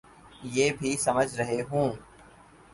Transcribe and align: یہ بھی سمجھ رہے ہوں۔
یہ 0.43 0.71
بھی 0.79 0.95
سمجھ 0.97 1.35
رہے 1.35 1.61
ہوں۔ 1.69 1.91